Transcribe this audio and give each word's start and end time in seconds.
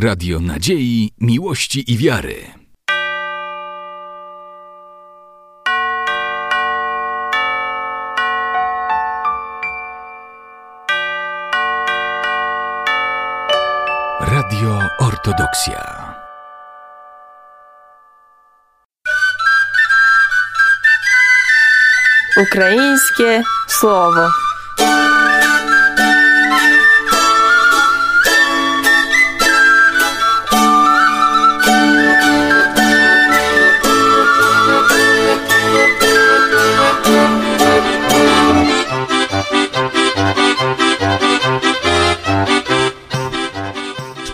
Radio 0.00 0.40
Nadziei, 0.40 1.10
Miłości 1.20 1.92
i 1.92 1.96
Wiary. 1.96 2.36
Radio 14.20 14.80
Ortodoksja. 14.98 16.14
Ukraińskie 22.42 23.42
słowo. 23.68 24.47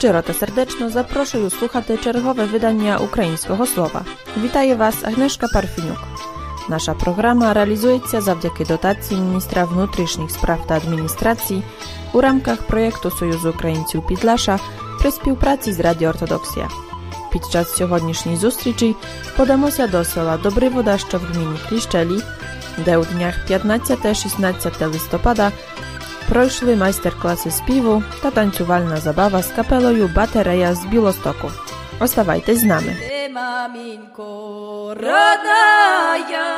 Щиро 0.05 0.23
та 0.23 0.35
сердечно 0.35 0.91
запрошую 0.91 1.51
слухати 1.51 1.99
чергове 2.05 2.45
видання 2.45 2.99
українського 2.99 3.67
слова. 3.67 4.05
Вітає 4.45 4.75
вас 4.75 5.05
Агнешка 5.05 5.47
Парфінюк. 5.53 5.99
Наша 6.69 6.95
програма 6.95 7.55
реалізується 7.55 8.21
завдяки 8.21 8.65
дотації 8.65 9.21
міністра 9.21 9.65
внутрішніх 9.65 10.31
справ 10.31 10.67
та 10.67 10.77
адміністрації 10.77 11.63
у 12.13 12.21
рамках 12.21 12.63
проєкту 12.63 13.11
Союзу 13.11 13.51
українців 13.51 14.07
Підлаша 14.07 14.59
при 15.01 15.11
співпраці 15.11 15.73
з 15.73 15.81
Радіо 15.81 16.09
Ортодоксія. 16.09 16.69
Під 17.33 17.43
час 17.53 17.77
сьогоднішньої 17.77 18.39
зустрічі 18.39 18.97
подаmoся 19.37 19.87
до 19.87 20.05
села 20.05 20.37
Добривода, 20.37 20.99
що 20.99 21.19
в 21.19 21.21
гміні 21.21 21.59
Кліщелі, 21.69 22.23
де 22.85 22.97
у 22.97 23.05
днях 23.05 23.35
15-16 23.51 24.93
листопада 24.93 25.53
пройшли 26.29 26.77
майстер-класи 26.77 27.51
співу 27.51 28.03
та 28.23 28.31
танцювальна 28.31 28.97
забава 28.97 29.43
з 29.43 29.47
капелою 29.53 30.11
Батарея 30.17 30.75
з 30.75 30.85
Білостоку. 30.85 31.51
Оставайтесь 32.01 32.59
з 32.59 32.65
нами. 32.65 32.97
Мамінько, 33.35 34.25
родная, 34.97 36.55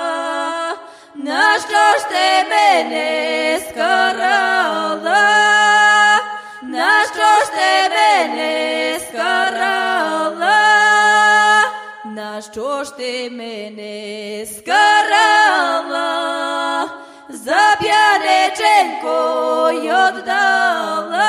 на 1.15 1.59
що 1.59 1.99
ж 1.99 2.09
ти 2.09 2.45
мене 2.51 3.61
скарала? 3.71 5.27
На 6.63 7.05
що 7.05 7.45
ж 7.45 7.51
ти 7.51 7.89
мене 7.95 8.99
скарала? 9.09 10.57
На 12.05 12.43
що 12.53 12.85
ж 12.85 12.97
ти 12.97 13.31
мене 13.31 14.47
скарала? 14.47 16.07
За 17.30 17.76
п'яниченько 17.82 19.72
й 19.72 19.90
отдала, 19.92 21.26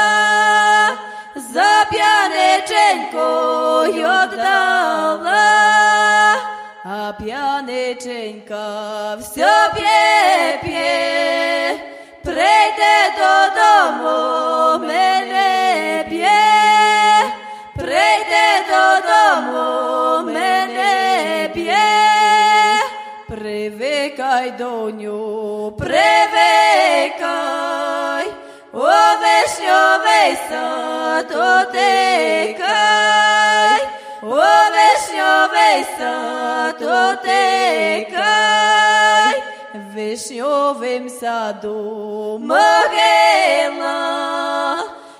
за 1.36 1.84
п'яниченько 1.90 3.26
й 3.86 4.04
отдала, 4.04 5.42
а 6.84 7.12
п'яниченька 7.18 8.66
все 9.20 9.70
п'є, 9.74 10.58
п'є, 10.62 11.76
прийде 12.24 13.12
додому, 13.18 14.86
мене 14.86 16.04
п'є, 16.08 16.65
kaj 24.47 24.57
do 24.57 24.89
nju 24.89 25.71
prevekaj, 25.77 27.25
o 28.73 28.89
vešnjovej 29.23 30.35
sad 30.49 31.31
otekaj, 31.31 32.59
o 34.23 34.47
vešnjovej 34.75 35.83
sad 35.97 36.81
otekaj, 36.81 38.21
vešnjovim 39.95 41.09
sadu 41.09 42.39
mogela, 42.39 43.99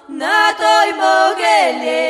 na 0.08 0.54
toj 0.58 0.88
mogelje. 1.04 2.07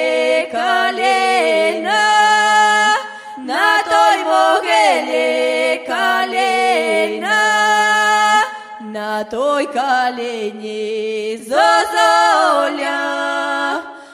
на 9.17 9.25
той 9.25 9.67
калині 9.67 11.39
зозоля, 11.49 13.01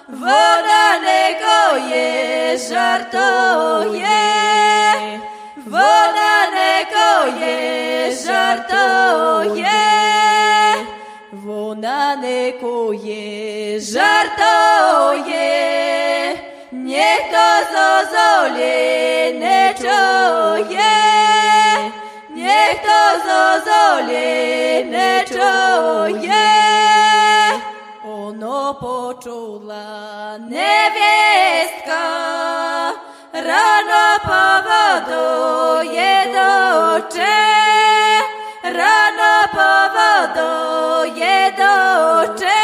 вона 0.08 0.98
не 1.04 1.36
коє 1.42 2.58
жартує, 2.68 4.08
вона 5.66 6.46
не 6.54 6.86
коє 6.94 8.12
жартує, 8.24 9.66
вона 11.32 12.16
не 12.16 12.52
коє 12.52 13.80
жартує, 13.80 15.38
ніхто 16.72 17.46
зозолі 17.72 19.32
не 19.40 19.74
чує, 19.78 20.98
ніхто 22.30 22.98
зозолі 23.26 24.31
не 25.22 25.24
чує. 25.28 26.48
Оно 28.04 28.74
почула 28.74 30.38
невістка, 30.38 32.04
рано 33.32 34.18
поводує 34.28 36.14
доче, 36.34 37.38
рано 38.64 39.32
поводує 39.54 41.38
доче, 41.58 42.62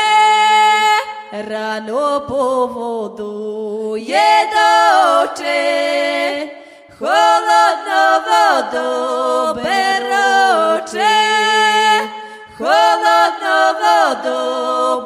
рано 1.49 2.21
поводує 2.29 4.29
доче, 4.55 5.61
холодну 6.99 8.05
воду 8.27 8.89
бероче, 9.63 11.15
холодну 12.59 13.61
воду 13.81 14.41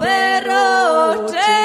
бероче, 0.00 1.58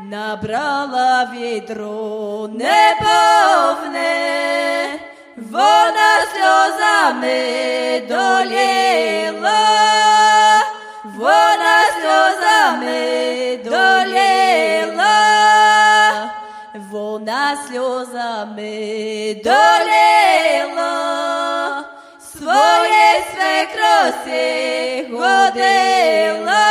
набрала 0.00 1.28
відро 1.32 2.48
неповне, 2.52 4.14
вона 5.36 6.12
сльозами 6.32 7.40
доліла, 8.08 9.62
вона 11.18 11.78
сльозами 12.00 13.58
доліла, 13.64 15.14
вона 16.90 17.56
сльозами 17.68 19.36
доліла, 19.44 21.17
своє 23.58 23.66
свекросі 23.66 25.12
годила, 25.12 26.64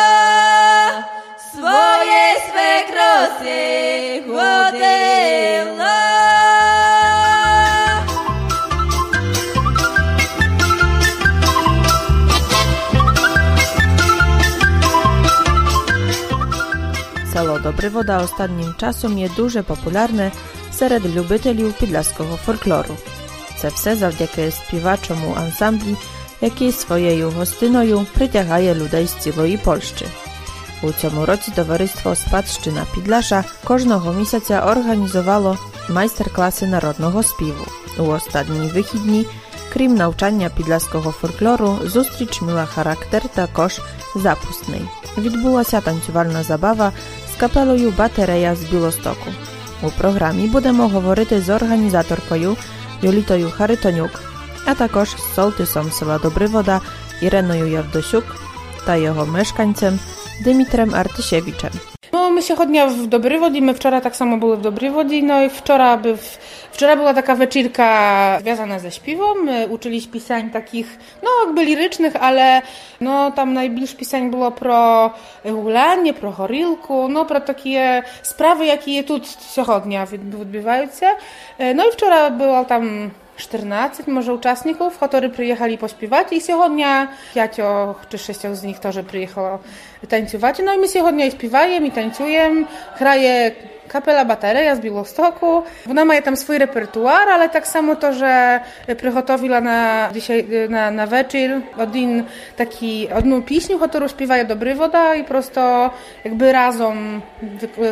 своє 1.51 2.37
свекросі 2.49 4.21
годила. 4.27 4.73
Село 17.33 17.59
Добривода 17.59 18.17
останнім 18.17 18.75
часом 18.79 19.17
є 19.17 19.29
дуже 19.37 19.63
популярне 19.63 20.31
серед 20.71 21.15
любителів 21.15 21.73
підляського 21.73 22.37
фольклору. 22.37 22.97
Це 23.57 23.67
все 23.69 23.95
завдяки 23.95 24.51
співачому 24.51 25.35
ансамблі, 25.37 25.95
який 26.40 26.72
своєю 26.72 27.30
гостиною 27.30 28.06
притягає 28.14 28.74
людей 28.74 29.06
з 29.06 29.14
цілої 29.14 29.56
Польщі. 29.56 30.06
У 30.82 30.92
цьому 30.92 31.26
році 31.26 31.52
товариство 31.54 32.14
Спадщина 32.14 32.84
Підлаша 32.94 33.44
кожного 33.64 34.12
місяця 34.12 34.62
організувало 34.62 35.58
майстер-класи 35.88 36.66
народного 36.66 37.22
співу. 37.22 37.64
У 37.98 38.02
останні 38.02 38.68
вихідні, 38.68 39.26
крім 39.72 39.94
навчання 39.94 40.50
підляського 40.56 41.10
фольклору, 41.10 41.78
зустріч 41.84 42.42
мила 42.42 42.66
характер 42.66 43.22
також 43.34 43.80
запусний. 44.14 44.80
Відбулася 45.18 45.80
танцювальна 45.80 46.42
забава 46.42 46.92
з 47.34 47.40
капелою 47.40 47.92
Батарея 47.98 48.56
з 48.56 48.64
Білостоку. 48.64 49.30
У 49.82 49.90
програмі 49.90 50.46
будемо 50.46 50.88
говорити 50.88 51.40
з 51.40 51.50
організаторкою 51.50 52.56
Юлітою 53.02 53.50
Харитонюк, 53.50 54.10
а 54.65 54.73
також 54.73 55.09
з 55.09 55.35
солтисом 55.35 55.91
села 55.91 56.19
Добривода 56.19 56.81
Іреною 57.21 57.67
Явдосюк 57.67 58.23
та 58.85 58.95
його 58.95 59.25
мешканцем 59.25 59.99
Dymitrem 60.45 60.95
Artysiewiczem. 60.95 61.71
No, 62.13 62.29
my 62.29 62.41
się 62.41 62.55
chodnia 62.55 62.87
w 62.87 63.07
Dobrywod 63.07 63.55
i 63.55 63.61
my 63.61 63.73
wczoraj 63.73 64.01
tak 64.01 64.15
samo 64.15 64.37
były 64.37 64.57
w 64.57 64.61
Dobrywodzie. 64.61 65.23
No 65.23 65.43
i 65.43 65.49
wczoraj, 65.49 65.97
by, 65.97 66.17
wczoraj 66.71 66.95
była 66.97 67.13
taka 67.13 67.35
wieczirka 67.35 67.87
związana 68.41 68.79
ze 68.79 68.91
śpiwą. 68.91 69.35
My 69.35 69.67
uczyliśmy 69.67 70.11
pisań 70.11 70.49
takich, 70.49 70.99
no 71.23 71.29
jakby 71.45 71.65
lirycznych, 71.65 72.15
ale 72.15 72.61
no 73.01 73.31
tam 73.31 73.53
najbliższe 73.53 73.97
pisań 73.97 74.31
było 74.31 74.51
pro 74.51 75.11
gulanie, 75.45 76.13
pro 76.13 76.31
chorilku, 76.31 77.07
no 77.09 77.25
pro 77.25 77.41
takie 77.41 78.03
sprawy, 78.23 78.65
jakie 78.65 79.03
tu 79.03 79.19
schodnia 79.23 80.07
odbywają 80.41 80.83
się. 80.83 81.09
No 81.75 81.87
i 81.87 81.91
wczoraj 81.91 82.31
było 82.31 82.65
tam 82.65 83.11
14 83.37 84.03
może 84.07 84.33
uczestników, 84.33 84.99
chotory 84.99 85.29
przyjechali 85.29 85.77
pośpiewać 85.77 86.27
i 86.31 86.41
сьогодні 86.41 86.85
п'ятьох 87.33 88.05
czy 88.09 88.17
sześcioch 88.17 88.55
z 88.55 88.63
nich 88.63 88.79
тоже 88.79 89.03
приїхало 89.03 89.59
танцювати. 90.07 90.63
No 90.63 90.73
i 90.73 90.77
my 90.77 90.87
сьогодні 90.87 91.31
śpiewamy 91.31 91.87
i 91.87 91.91
tańcujemy, 91.91 92.65
hraje 92.95 93.51
kapela 93.87 94.25
Bateria 94.25 94.75
z 94.75 94.79
Biłostoku. 94.79 95.63
Ona 95.89 96.05
ma 96.05 96.21
tam 96.21 96.35
swój 96.37 96.57
repertuar, 96.57 97.29
ale 97.29 97.49
tak 97.49 97.67
samo 97.67 97.95
to, 97.95 98.13
że 98.13 98.59
przygotowiła 98.97 99.61
na 99.61 100.09
dzisiaj 100.13 100.45
na, 100.69 100.91
na 100.91 101.07
wieczór 101.07 101.61
один 101.77 102.23
taki 102.55 103.09
одну 103.09 103.41
пісню, 103.41 103.79
którą 103.79 104.07
śpiewają 104.07 104.45
Dobry 104.45 104.75
Woda 104.75 105.15
i 105.15 105.23
prosto 105.23 105.91
jakby 106.25 106.51
razem 106.51 107.21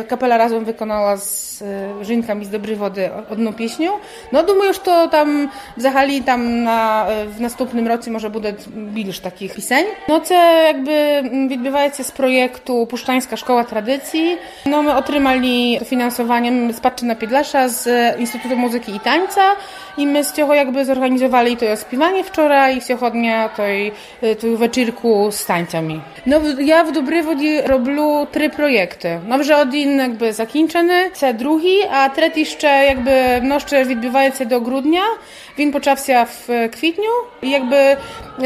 kapela 0.08 0.36
razem 0.36 0.64
wykonała 0.64 1.16
z 1.16 1.64
żynками 2.02 2.44
z 2.44 2.50
Dobry 2.50 2.76
Wody 2.76 3.10
одну 3.30 3.52
пісню. 3.52 3.92
No 4.32 4.42
думаю, 4.42 4.74
що 4.74 5.06
там 5.06 5.50
взагалі 5.76 6.20
там 6.20 6.62
на 6.62 7.06
w 7.36 7.40
następnym 7.40 7.88
roku 7.88 8.10
może 8.10 8.28
буде 8.28 8.54
більш 8.74 9.20
takich 9.20 9.54
пісень. 9.54 9.86
No 10.08 10.20
це 10.20 10.64
jakby 10.66 11.22
відбувається 11.48 12.04
з 12.04 12.10
проєкту 12.10 12.86
Puszczańska 12.86 13.36
Szkoła 13.36 13.64
Tradycji. 13.64 14.36
No 14.66 14.82
my 14.82 14.96
otrzymali 14.96 15.78
finansowaniem 15.86 16.72
z 16.72 16.80
Patrzy 16.80 17.06
na 17.06 17.14
Piedlasza 17.14 17.68
z 17.68 17.88
Instytutu 18.18 18.56
Muzyki 18.56 18.96
i 18.96 19.00
Tańca 19.00 19.42
i 19.96 20.06
my 20.06 20.24
z 20.24 20.32
tego 20.32 20.54
jakby 20.54 20.84
zorganizowali 20.84 21.56
to 21.56 21.76
śpiewanie 21.76 22.24
wczoraj 22.24 22.76
i 22.76 22.80
siechodnia 22.80 23.48
tej, 23.48 23.92
tej 24.40 24.56
wieczyrku 24.56 25.28
z 25.30 25.46
tańcami. 25.46 26.00
No 26.26 26.40
ja 26.60 26.84
w 26.84 26.92
Dobrywodzie 26.92 27.62
robię 27.66 27.92
trzy 28.32 28.50
projekty. 28.50 29.20
No, 29.28 29.44
że 29.44 29.56
один 29.56 29.98
jakby 29.98 30.32
zakończony, 30.32 31.10
це 31.12 31.34
drugi, 31.34 31.76
a 31.92 32.10
trzeci 32.10 32.40
jeszcze 32.40 32.68
jakby 32.68 33.10
no 33.42 33.54
jeszcze 33.54 33.84
відбувається 33.84 34.38
się 34.38 34.46
do 34.46 34.60
grudnia. 34.60 35.02
Він 35.58 35.72
почався 35.72 36.26
в 36.48 36.68
квітню. 36.68 37.10
І 37.42 37.50
якби 37.50 37.96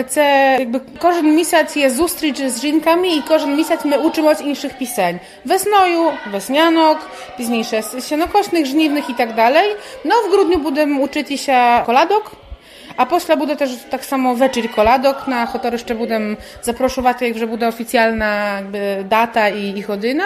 це 0.08 0.56
якби 0.60 0.80
кожен 0.98 1.34
місяць 1.34 1.76
є 1.76 1.90
зустріч 1.90 2.40
з 2.40 2.60
жінками, 2.60 3.08
і 3.08 3.22
кожен 3.28 3.56
місяць 3.56 3.84
ми 3.84 3.96
учимось 3.96 4.40
інших 4.40 4.78
пісень. 4.78 5.20
Весною, 5.44 6.12
веснянок, 6.32 6.98
пізніше 7.36 7.82
сінокосних, 7.82 8.66
жнівних 8.66 9.10
і 9.10 9.12
так 9.12 9.34
далі. 9.34 9.76
No 10.04 10.14
w 10.22 10.30
grudniu 10.30 10.58
будемо 10.58 11.02
учитися 11.02 11.82
koladok, 11.86 12.32
a 12.96 13.06
pośle 13.06 13.36
буде 13.36 13.56
też 13.56 13.70
tak 13.90 14.04
samo 14.04 14.36
wieczór 14.36 14.70
koladok, 14.70 15.28
na 15.28 15.46
chotor 15.46 15.72
jeszcze 15.72 15.94
будемо 15.94 16.36
запрошувати, 16.62 17.26
як 17.26 17.36
вже 17.36 17.46
буде 17.46 17.68
офіційна 17.68 18.58
якби, 18.58 19.02
дата 19.02 19.48
і, 19.48 19.68
і 19.68 19.82
година. 19.82 20.24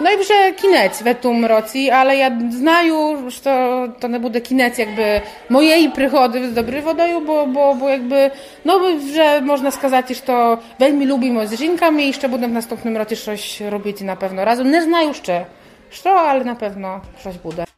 No 0.00 0.10
i 0.12 0.24
że 0.24 0.52
kinec 0.52 1.02
w 1.02 1.14
tym 1.14 1.44
roku, 1.44 1.68
ale 1.92 2.16
ja 2.16 2.30
znaju, 2.50 3.30
że 3.30 3.40
to, 3.40 3.88
to 4.00 4.08
nie 4.08 4.20
będzie 4.20 4.40
kinec 4.40 4.78
jakby 4.78 5.20
mojej 5.50 5.90
przychody 5.90 6.50
z 6.50 6.54
dobry 6.54 6.82
wodoju, 6.82 7.20
bo, 7.20 7.46
bo, 7.46 7.74
bo 7.74 7.88
jakby, 7.88 8.30
no 8.64 8.80
że 9.14 9.40
można 9.40 9.70
skazać, 9.70 10.08
że 10.08 10.22
to 10.22 10.58
veľmi 10.80 11.06
lubimy 11.06 11.48
z 11.48 11.58
żynkami 11.58 12.04
i 12.04 12.06
jeszcze 12.06 12.28
będę 12.28 12.48
w 12.48 12.52
następnym 12.52 12.96
roku 12.96 13.16
coś 13.16 13.60
robić 13.60 14.00
na 14.00 14.16
pewno 14.16 14.44
razem. 14.44 14.70
Nie 14.70 14.82
znaju 14.82 15.08
jeszcze, 15.08 15.44
co, 16.02 16.10
ale 16.20 16.44
na 16.44 16.54
pewno 16.54 17.00
coś 17.24 17.38
będzie. 17.38 17.75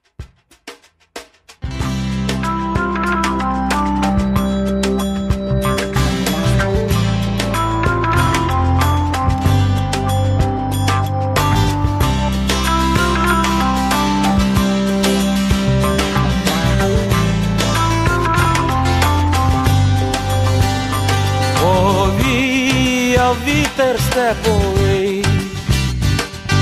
better 23.88 24.02
step 24.02 24.37
away. 24.46 25.23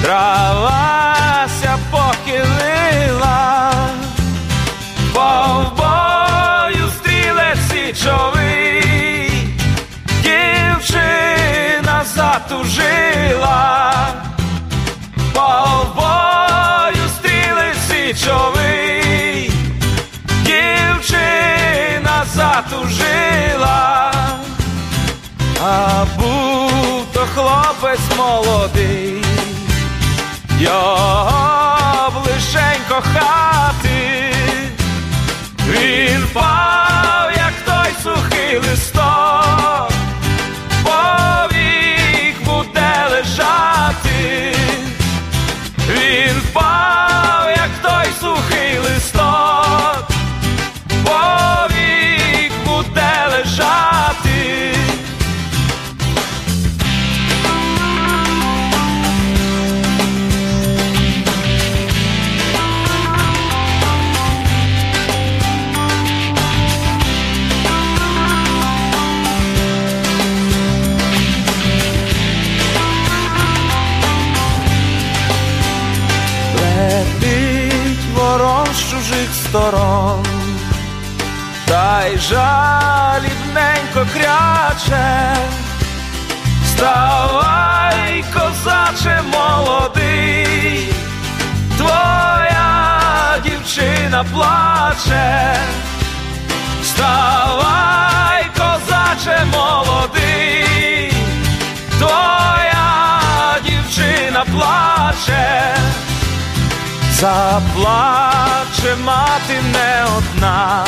Drive 0.02 0.55
хлопець 27.36 28.16
молодий, 28.16 29.24
його 30.58 32.12
ближенько 32.14 33.02
хати, 33.12 34.32
він 35.68 36.20
впав, 36.24 37.30
як 37.36 37.52
той 37.64 37.92
сухий 38.02 38.58
листок, 38.58 39.90
повік 40.84 42.44
буде 42.44 43.06
лежати, 43.10 44.54
він 45.88 46.40
впав, 46.50 47.50
як 47.56 47.70
той 47.82 48.12
сухий 48.20 48.78
листок, 48.78 49.45
Заплаче 107.20 108.96
мати 109.04 109.62
не 109.72 110.04
одна, 110.16 110.84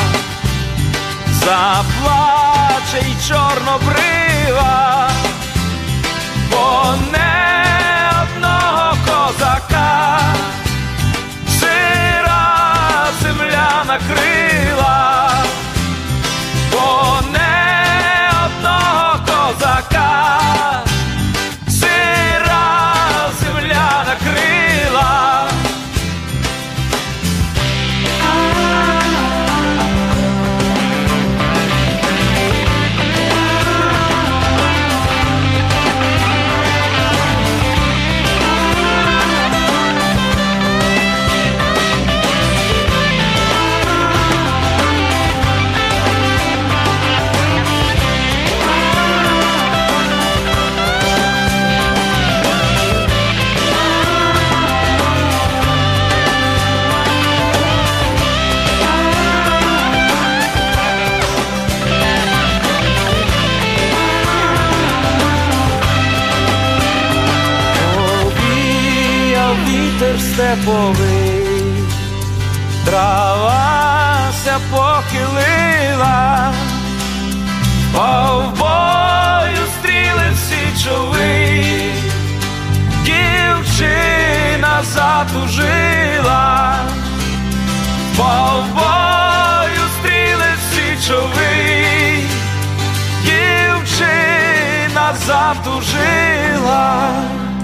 заплаче 1.31 3.07
й 3.07 3.27
чорнобрива, 3.27 5.09
бо 6.51 6.95
не 7.11 8.11
одного 8.23 8.97
козака, 9.05 10.19
сира 11.59 13.07
земля 13.21 13.83
накрила, 13.87 14.48
степовий, 70.59 71.83
травася 72.85 74.59
похилила, 74.71 76.53
Повбою 77.93 79.63
стріли 79.79 80.31
всі 80.33 80.83
чови, 80.83 81.63
дівчина 83.03 84.83
затужила, 84.83 86.75
Повбою 88.17 89.83
стріли 89.99 90.49
всі 90.59 91.07
чови, 91.07 92.17
дівчина 93.23 95.13
затужила. 95.25 97.09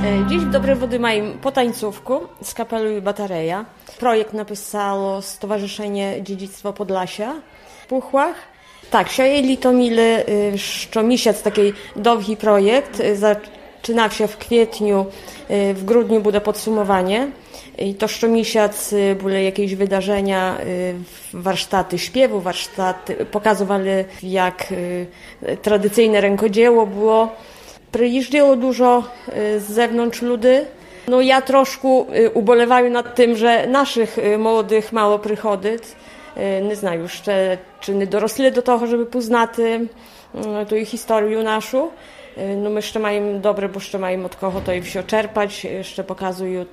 E, 0.04 0.26
dziś 0.30 0.44
Dobre 0.44 0.76
Wody 0.76 1.00
Mają 1.00 1.38
po 1.42 1.52
tańcówku 1.52 2.20
z 2.44 2.54
kapeli 2.54 3.02
Batareja. 3.02 3.66
Projekt 4.00 4.34
napisało 4.34 5.22
Stowarzyszenie 5.22 6.24
Dziedzictwo 6.24 6.74
Podlasia 6.74 7.34
w 7.84 7.88
Puchłach. 7.88 8.36
Tak, 8.92 9.10
siedzieli 9.10 9.58
to 9.58 9.74
mile, 9.74 10.26
y, 10.28 10.54
co 10.92 11.04
miesiąc 11.04 11.42
taki 11.42 11.74
długi 11.96 12.38
projekt. 12.38 13.00
Y, 13.00 13.16
zaczyna 13.16 14.10
się 14.10 14.28
w 14.28 14.38
kwietniu, 14.38 15.06
y, 15.52 15.74
w 15.74 15.86
grudniu 15.86 16.22
będzie 16.22 16.42
podsumowanie. 16.42 17.28
I 17.78 17.96
to 17.96 18.08
co 18.08 18.28
miesiąc 18.28 18.96
były 19.20 19.42
jakieś 19.42 19.76
wydarzenia, 19.76 20.58
warsztaty 21.34 22.00
śpiewu, 22.00 22.42
warsztaty, 22.42 23.26
pokazywali 23.26 23.90
jak 24.24 24.74
tradycyjne 25.62 26.22
rękodzieło 26.22 26.88
było. 26.88 27.36
Przyjeżdżało 27.92 28.56
dużo 28.56 29.04
y, 29.30 29.60
z 29.60 29.64
zewnątrz 29.64 30.22
ludy. 30.22 30.66
No 31.08 31.22
ja 31.22 31.42
troszkę 31.42 31.88
y, 31.88 32.30
ubolewаю 32.30 32.90
nad 32.90 33.16
tym, 33.16 33.36
że 33.36 33.68
naszych 33.68 34.18
y, 34.18 34.38
młodych 34.38 34.94
mało 34.94 35.20
przychodzi. 35.20 35.70
Nie 36.68 36.76
znam 36.76 37.02
jeszcze, 37.02 37.58
czy 37.80 37.96
nie 37.96 38.08
dorosli 38.08 38.52
do 38.52 38.62
tego, 38.62 38.88
żeby 38.88 39.06
poznać 39.06 39.50
y, 39.60 39.88
tu 40.70 40.86
historię 40.86 41.44
naszą. 41.44 41.90
No 42.58 42.70
my 42.70 42.76
jeszcze 42.76 43.00
mają 43.00 43.42
dobre, 43.42 43.70
bo 43.70 43.80
jeszcze 43.80 44.00
mają 44.00 44.26
od 44.26 44.36
kogo 44.36 44.62
to 44.62 44.74
i 44.74 44.82
wsio 44.82 45.04
czerpać. 45.04 45.64
Jeszcze 45.64 46.04
pokazują, 46.04 46.66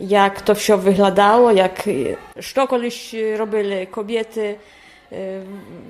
jak 0.00 0.40
to 0.40 0.54
wsio 0.54 0.78
wyglądało, 0.78 1.52
jak 1.52 1.82
co 2.54 2.68
kiedyś 2.68 3.14
robili 3.36 3.86
kobiety, 3.86 4.58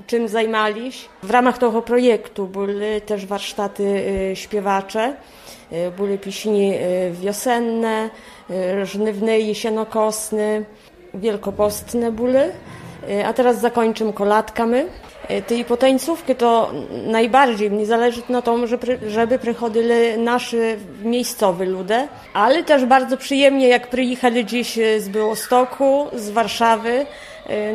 czym 0.07 0.29
zajmali 0.29 0.93
się. 0.93 1.09
W 1.23 1.31
ramach 1.31 1.59
tego 1.59 1.83
projektu 1.83 2.47
były 2.47 3.01
też 3.07 3.27
warsztaty 3.27 3.83
y, 4.33 4.37
śpiewacze, 4.37 5.17
y, 5.73 5.91
były 5.97 6.19
pieśni 6.19 6.75
y, 6.75 7.13
wiosenne, 7.13 8.11
y, 8.51 8.87
żnywne, 8.87 9.41
jesienokosne, 9.41 10.63
wielkopostne 11.15 12.13
były. 12.13 12.53
Y, 13.11 13.27
A 13.27 13.33
teraz 13.33 13.61
zakończym 13.61 14.13
koladkami. 14.13 14.79
Y, 15.31 15.43
Tej 15.43 15.65
potańcówki 15.65 16.35
to 16.35 16.71
najbardziej 17.07 17.71
mnie 17.71 17.87
zależy 17.87 18.23
na 18.29 18.43
tym, 18.43 18.67
żeby, 19.09 19.39
przychodzili 19.39 20.19
nasi 20.19 20.57
miejscowi 21.03 21.67
ludzie, 21.67 22.09
ale 22.35 22.63
też 22.63 22.85
bardzo 22.85 23.17
przyjemnie, 23.17 23.69
jak 23.69 23.89
przyjechali 23.91 24.47
dziś 24.47 24.79
z 24.99 25.09
Białostoku, 25.09 26.07
z 26.13 26.31
Warszawy, 26.31 26.91
y, 26.91 27.07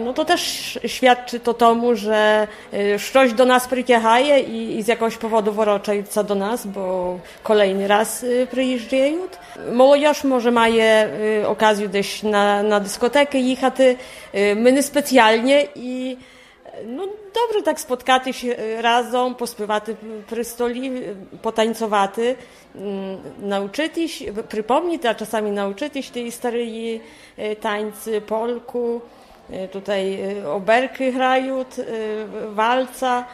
no 0.05 0.13
to 0.13 0.25
też 0.25 0.79
świadczy 0.85 1.39
to 1.39 1.53
tomu, 1.53 1.95
że 1.95 2.47
y, 2.73 2.99
coś 3.13 3.33
do 3.33 3.45
nas 3.45 3.67
przyjechaje 3.67 4.39
i, 4.39 4.77
i 4.77 4.83
z 4.83 4.87
jakiegoś 4.87 5.17
powodu 5.17 5.51
woroczająca 5.51 6.23
do 6.23 6.35
nas, 6.35 6.67
bo 6.67 7.19
kolejny 7.43 7.87
raz 7.87 8.23
y, 8.23 8.47
przyjeżdżają. 8.51 9.17
Młodzież 9.71 10.23
może 10.23 10.51
maje 10.51 11.09
y, 11.41 11.47
okazję 11.47 11.89
gdzieś 11.89 12.23
na, 12.23 12.63
na 12.63 12.79
dyskotekę 12.79 13.39
jechać, 13.39 13.73
y, 13.79 13.95
my 14.55 14.71
nie 14.71 14.83
specjalnie 14.83 15.67
i 15.75 16.17
no 16.85 17.03
dobrze 17.05 17.63
tak 17.65 17.79
spotkaty 17.79 18.33
się 18.33 18.47
y, 18.59 18.81
razem, 18.81 19.35
pospiewaty 19.35 19.95
przy 20.31 20.43
stoli, 20.43 20.97
y, 20.97 21.15
potańcowaty, 21.41 22.35
mm, 22.75 23.17
nauczyć, 23.39 24.23
przypomnieć, 24.49 25.05
a 25.05 25.15
czasami 25.15 25.51
nauczyć 25.51 26.09
tej 26.09 26.31
starej 26.31 27.01
y, 27.39 27.55
tańcy, 27.55 28.21
polku, 28.21 29.01
y, 29.15 29.18
tutaj 29.71 30.19
y, 30.37 30.47
oberki 30.49 31.11
grają, 31.11 31.61
y, 31.61 31.65
walca, 32.55 33.25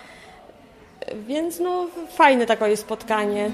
więc 1.27 1.59
no 1.59 1.87
fajne 2.17 2.45
takie 2.45 2.77
spotkanie. 2.77 3.51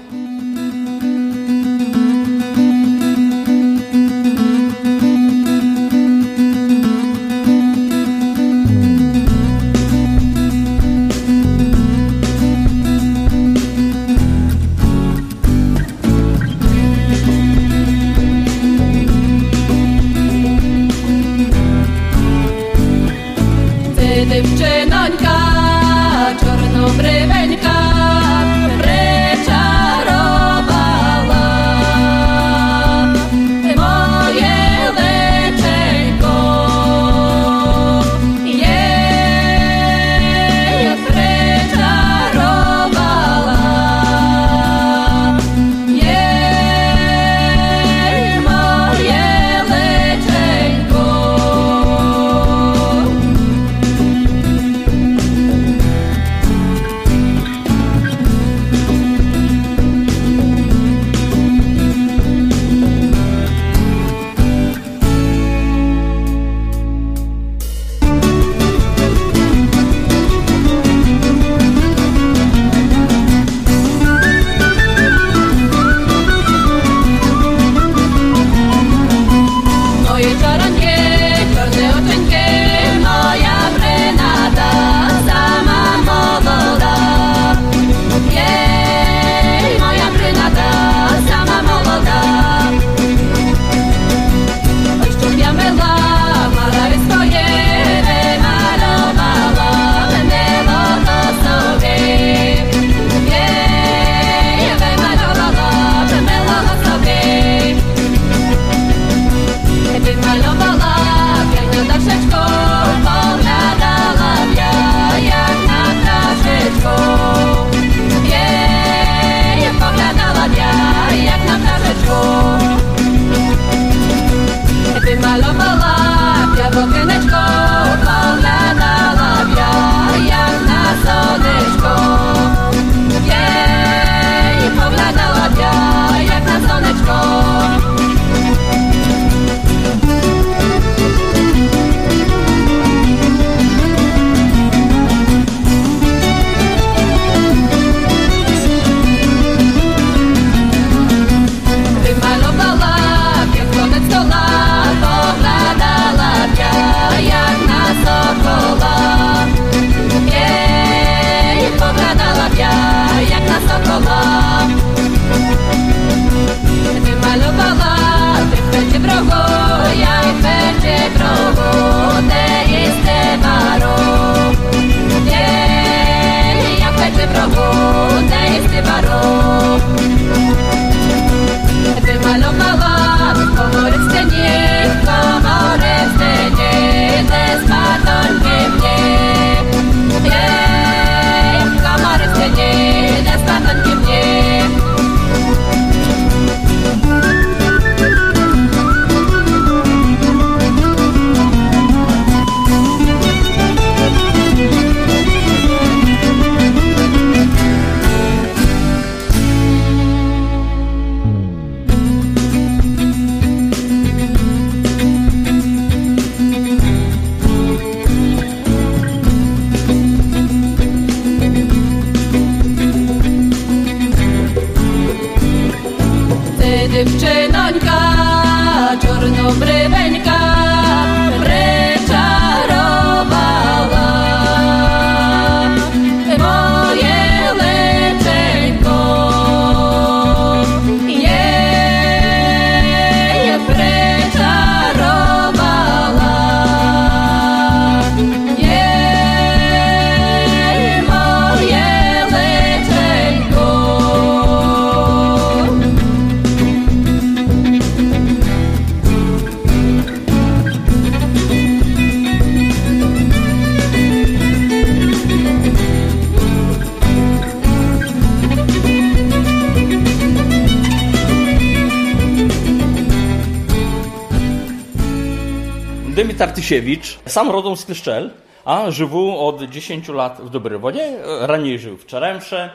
Sam 277.26 277.50
rodą 277.50 277.76
z 277.76 277.84
Kleszczel, 277.84 278.30
a 278.64 278.90
żył 278.90 279.38
od 279.38 279.62
10 279.62 280.08
lat 280.08 280.40
w 280.42 280.50
Dobrywodzie, 280.50 281.18
raniej 281.40 281.78
żył 281.78 281.96
w 281.96 282.06
Czeremsze, 282.06 282.70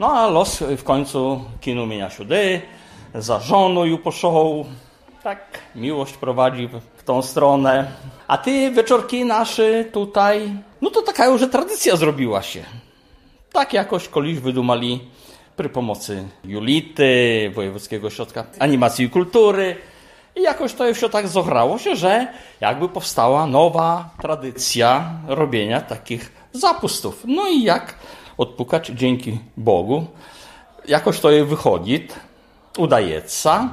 no 0.00 0.12
a 0.12 0.26
los 0.26 0.58
w 0.58 0.82
końcu 0.82 1.44
kinu 1.60 1.86
mienia 1.86 2.10
siódy, 2.10 2.60
za 3.14 3.40
żoną 3.40 3.84
ją 3.84 3.98
poszedł, 3.98 4.64
tak. 5.22 5.58
Miłość 5.74 6.12
prowadzi 6.12 6.68
w 6.96 7.02
tą 7.02 7.22
stronę. 7.22 7.92
A 8.28 8.38
ty 8.38 8.70
wieczorki 8.70 9.24
nasze 9.24 9.84
tutaj, 9.84 10.52
no 10.80 10.90
to 10.90 11.02
taka 11.02 11.26
już 11.26 11.50
tradycja 11.50 11.96
zrobiła 11.96 12.42
się. 12.42 12.62
Tak 13.52 13.72
jakoś 13.72 14.08
koliś 14.08 14.38
wydumali 14.38 15.00
przy 15.56 15.68
pomocy 15.68 16.28
Julity, 16.44 17.50
Wojewódzkiego 17.54 18.10
Środka 18.10 18.44
Animacji 18.58 19.04
i 19.04 19.10
Kultury, 19.10 19.76
I 20.35 20.41
jakoś 20.41 20.73
to 20.73 20.93
się 20.93 21.09
tak 21.09 21.27
zograło 21.27 21.77
się, 21.77 21.95
że 21.95 22.27
jakby 22.61 22.89
powstała 22.89 23.45
nowa 23.45 24.09
tradycja 24.21 25.11
robienia 25.27 25.81
takich 25.81 26.31
zapustów. 26.53 27.23
No 27.27 27.47
i 27.47 27.63
jak 27.63 27.95
odpukać 28.37 28.87
dzięki 28.87 29.39
Bogu, 29.57 30.05
jakoś 30.87 31.19
to 31.19 31.31
je 31.31 31.45
wychodzi, 31.45 32.07
udaje 32.77 33.21
się 33.29 33.69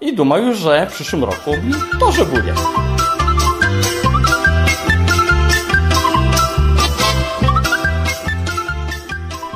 i 0.00 0.14
думаю, 0.14 0.54
że 0.54 0.86
w 0.86 0.92
przyszłym 0.92 1.24
roku 1.24 1.50
тоже 2.00 2.24
będzie. 2.24 2.54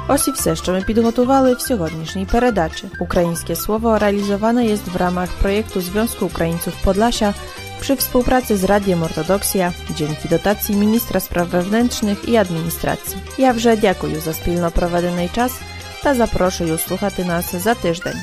Ось 0.09 0.29
і 0.29 0.31
все, 0.31 0.57
що 0.57 0.73
ми 0.73 0.83
підготували 0.83 1.55
в 1.55 1.61
сьогоднішній 1.61 2.27
передачі. 2.27 2.85
Українське 3.01 3.57
слово 3.57 3.99
реалізоване 3.99 4.67
є 4.67 4.79
в 4.87 4.97
рамах 4.97 5.29
проєкту 5.29 5.81
Związku 5.81 6.25
Ukraińców 6.25 6.75
Podlasia 6.85 7.35
przy 7.81 7.97
współpracy 7.97 8.57
z 8.57 8.65
Radiem 8.65 9.03
Ortodoksja 9.03 9.73
dzięki 9.97 10.29
dotacji 10.29 10.77
Ministra 10.77 11.21
Spraw 11.21 11.49
Wewnętrznych 11.49 12.29
i 12.29 12.37
Administracji. 12.37 13.17
Ja 13.39 13.53
вже 13.53 13.77
дякую 13.77 14.21
за 14.21 14.33
спільно 14.33 14.71
проведений 14.71 15.29
час 15.35 15.61
та 16.03 16.15
запрошую 16.15 16.79
слухати 16.79 17.25
нас 17.25 17.55
за 17.55 17.75
тиждень. 17.75 18.21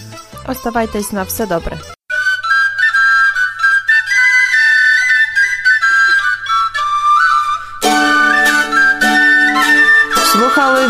Оставайтесь 0.47 1.11
на 1.11 1.23
все 1.23 1.45
добре. 1.45 1.77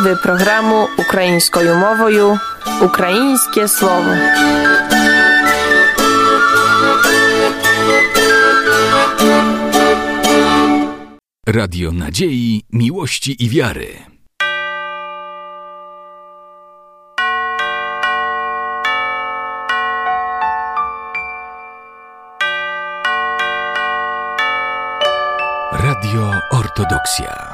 Wy 0.03 0.17
programu 0.17 0.89
ukraińskojumowoju 0.99 2.39
«Ukraińskie 2.81 3.69
słowo». 3.69 4.11
Radio 11.47 11.93
Nadziei, 11.93 12.65
Miłości 12.73 13.45
i 13.45 13.49
Wiary. 13.49 13.97
Radio 25.73 26.33
Ortodoksja. 26.51 27.52